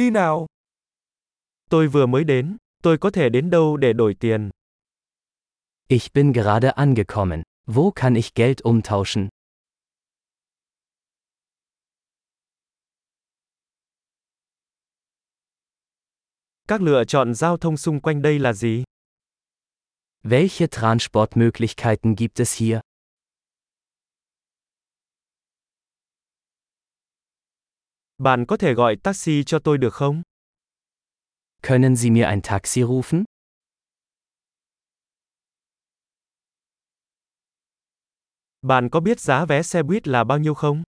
Đi 0.00 0.10
nào. 0.10 0.46
Tôi 1.70 1.88
vừa 1.88 2.06
mới 2.06 2.24
đến, 2.24 2.56
tôi 2.82 2.98
có 2.98 3.10
thể 3.10 3.28
đến 3.28 3.50
đâu 3.50 3.76
để 3.76 3.92
đổi 3.92 4.14
tiền? 4.14 4.50
Ich 5.88 6.12
bin 6.14 6.32
gerade 6.32 6.70
angekommen. 6.70 7.42
Wo 7.66 7.90
kann 7.90 8.14
ich 8.14 8.34
Geld 8.34 8.62
umtauschen? 8.62 9.28
Các 16.68 16.82
lựa 16.82 17.04
chọn 17.04 17.34
giao 17.34 17.56
thông 17.56 17.76
xung 17.76 18.00
quanh 18.00 18.22
đây 18.22 18.38
là 18.38 18.52
gì? 18.52 18.84
Welche 20.22 20.66
Transportmöglichkeiten 20.70 22.14
gibt 22.16 22.40
es 22.40 22.60
hier? 22.60 22.80
Bạn 28.20 28.44
có 28.46 28.56
thể 28.56 28.74
gọi 28.74 28.96
taxi 28.96 29.44
cho 29.44 29.58
tôi 29.58 29.78
được 29.78 29.94
không? 29.94 30.22
Können 31.62 31.96
Sie 31.96 32.10
mir 32.10 32.24
ein 32.24 32.40
Taxi 32.42 32.82
rufen? 32.82 33.24
Bạn 38.62 38.88
có 38.90 39.00
biết 39.00 39.20
giá 39.20 39.44
vé 39.44 39.62
xe 39.62 39.82
buýt 39.82 40.08
là 40.08 40.24
bao 40.24 40.38
nhiêu 40.38 40.54
không? 40.54 40.82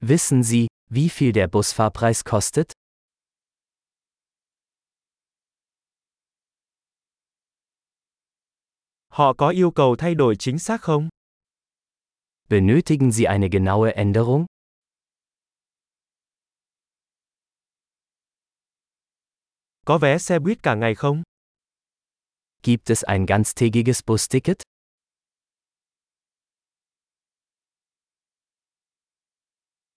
Wissen 0.00 0.42
Sie, 0.42 0.66
wie 0.90 1.08
viel 1.08 1.32
der 1.34 1.50
Busfahrpreis 1.50 2.22
kostet? 2.30 2.72
Họ 9.08 9.34
có 9.34 9.48
yêu 9.48 9.70
cầu 9.70 9.96
thay 9.98 10.14
đổi 10.14 10.36
chính 10.36 10.58
xác 10.58 10.80
không? 10.80 11.08
Benötigen 12.48 13.12
Sie 13.12 13.26
eine 13.26 13.48
genaue 13.48 13.92
Änderung? 13.92 14.46
Có 19.88 19.98
vé 19.98 20.18
xe 20.18 20.38
buýt 20.38 20.62
cả 20.62 20.74
ngày 20.74 20.94
không? 20.94 21.22
Gibt 22.62 22.90
es 22.90 23.04
ein 23.04 23.26
ganztägiges 23.26 24.00
Busticket? 24.06 24.56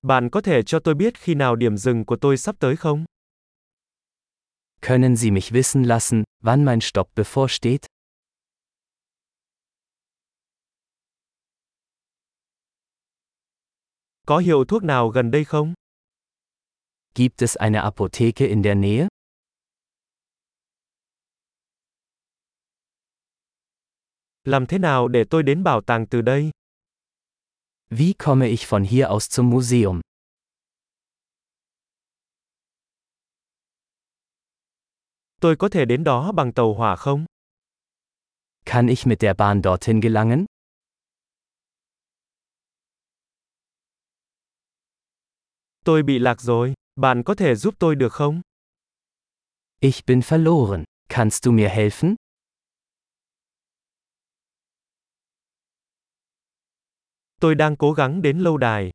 Bạn 0.02 0.30
có 0.32 0.42
thể 0.42 0.64
cho 0.64 0.80
tôi 0.84 0.96
biết 0.96 1.18
khi 1.18 1.36
nào 1.36 1.56
điểm 1.56 1.78
dừng 1.78 2.06
của 2.06 2.18
tôi 2.22 2.38
sắp 2.38 2.56
tới 2.60 2.76
không? 2.76 3.06
Können 4.82 5.16
Sie 5.16 5.32
mich 5.32 5.52
wissen 5.52 5.84
lassen, 5.84 6.24
wann 6.44 6.66
mein 6.66 6.80
Stopp 6.82 7.16
bevorsteht? 7.16 7.86
Có 14.28 14.38
hiệu 14.38 14.66
thuốc 14.66 14.84
nào 14.84 15.10
gần 15.10 15.32
đây 15.32 15.44
không? 15.46 15.74
Gibt 17.16 17.42
es 17.42 17.58
eine 17.58 17.80
Apotheke 17.80 18.48
in 18.48 18.64
der 18.64 18.78
Nähe? 18.78 19.08
Làm 24.44 24.66
thế 24.68 24.78
nào 24.78 25.08
để 25.08 25.24
tôi 25.30 25.44
đến 25.44 25.64
bảo 25.64 25.82
tàng 25.82 26.08
từ 26.08 26.22
đây? 26.22 26.50
Wie 27.90 28.14
komme 28.26 28.48
ich 28.48 28.70
von 28.70 28.84
hier 28.84 29.06
aus 29.06 29.40
zum 29.40 29.50
Museum? 29.50 30.02
Tôi 35.42 35.56
có 35.56 35.70
thể 35.70 35.86
đến 35.86 36.04
đó 36.04 36.32
bằng 36.32 36.54
tàu 36.54 36.74
hỏa 36.74 36.96
không? 36.96 37.26
Kann 38.66 38.88
ich 38.88 39.08
mit 39.08 39.20
der 39.20 39.38
Bahn 39.38 39.62
dorthin 39.64 40.00
gelangen? 40.00 40.46
Tôi 45.86 46.04
bị 46.04 46.20
lạc 46.20 46.42
rồi, 46.42 46.74
bạn 46.96 47.24
có 47.24 47.36
thể 47.36 47.56
giúp 47.56 47.76
tôi 47.80 47.96
được 47.96 48.14
không? 48.14 48.42
Ich 49.80 50.06
bin 50.06 50.22
verloren. 50.30 50.84
Kannst 51.10 51.44
du 51.44 51.52
mir 51.52 51.70
helfen? 51.70 52.16
Tôi 57.42 57.56
đang 57.56 57.76
cố 57.76 57.92
gắng 57.92 58.22
đến 58.22 58.40
lâu 58.40 58.58
đài. 58.58 58.92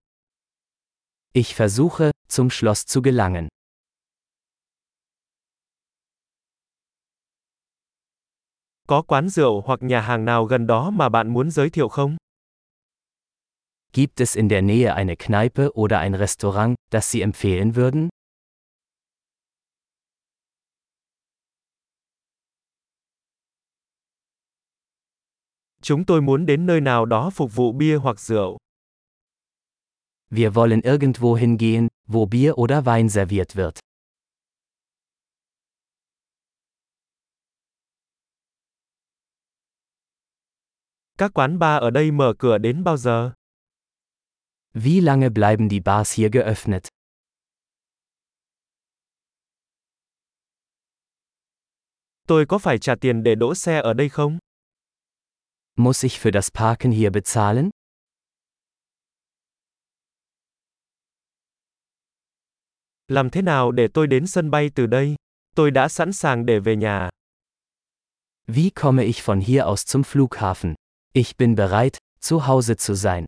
Ich 1.33 1.57
versuche, 1.57 2.11
zum 2.29 2.51
Schloss 2.51 2.87
zu 2.87 3.03
gelangen. 3.03 3.49
Có 8.89 9.03
quán 9.03 9.29
rượu 9.29 9.61
hoặc 9.61 9.83
nhà 9.83 10.01
hàng 10.01 10.25
nào 10.25 10.45
gần 10.45 10.67
đó 10.67 10.91
mà 10.91 11.09
bạn 11.09 11.29
muốn 11.29 11.51
giới 11.51 11.71
thiệu 11.71 11.89
không? 11.89 12.17
Gibt 13.93 14.21
es 14.21 14.37
in 14.37 14.49
der 14.49 14.65
Nähe 14.65 14.95
eine 14.95 15.15
Kneipe 15.15 15.65
oder 15.65 15.99
ein 16.01 16.15
Restaurant, 16.15 16.75
das 16.91 17.15
Sie 17.15 17.23
empfehlen 17.23 17.73
würden? 17.75 18.09
Chúng 25.87 26.05
tôi 26.05 26.23
muốn 26.23 26.47
đến 26.47 26.67
nơi 26.67 26.81
nào 26.81 27.05
đó 27.05 27.31
phục 27.31 27.55
vụ 27.55 27.73
bia 27.73 27.97
hoặc 27.97 28.21
rượu. 28.21 28.59
Wir 30.31 30.53
wollen 30.53 30.81
irgendwo 30.81 31.35
hingehen, 31.35 31.89
wo 32.09 32.27
Bier 32.27 32.53
oder 32.53 32.85
Wein 32.85 33.09
serviert 33.09 33.55
wird. 33.55 33.79
Các 41.19 41.31
quán 41.35 41.59
bar 41.59 41.83
ở 41.83 41.91
đây 41.91 42.11
mở 42.11 42.35
cửa 42.39 42.59
đến 42.59 42.85
bao 42.85 42.97
giờ? 42.97 43.33
Wie 44.75 45.05
lange 45.05 45.29
bleiben 45.29 45.69
die 45.69 45.81
Bars 45.85 46.19
hier 46.19 46.33
geöffnet? 46.33 46.89
Tôi 52.27 52.47
có 52.49 52.59
phải 52.59 52.79
trả 52.79 52.95
tiền 53.01 53.23
để 53.23 53.35
đỗ 53.35 53.55
xe 53.55 53.81
ở 53.81 53.95
đây 53.95 54.09
không? 54.09 54.39
Muss 55.79 56.03
ich 56.03 56.19
für 56.19 56.31
das 56.31 56.51
Parken 56.51 56.91
hier 56.91 57.11
bezahlen? 57.11 57.71
Làm 63.09 63.31
thế 63.31 63.43
nào 63.43 63.73
để 63.73 63.89
tôi 63.95 64.07
đến 64.07 64.27
sân 64.27 64.51
bay 64.51 64.71
từ 64.75 64.87
đây? 64.87 65.15
Tôi 65.57 65.71
đã 65.71 65.89
sẵn 65.89 66.13
sàng 66.13 66.47
để 66.47 66.61
về 66.61 66.77
nhà. 66.77 67.09
Wie 68.47 68.71
komme 68.71 69.05
ich 69.05 69.27
von 69.27 69.41
hier 69.41 69.65
aus 69.65 69.85
zum 69.87 70.03
Flughafen? 70.03 70.75
Ich 71.13 71.37
bin 71.37 71.55
bereit, 71.55 71.99
zu 72.21 72.47
Hause 72.47 72.75
zu 72.75 72.95
sein. 72.95 73.25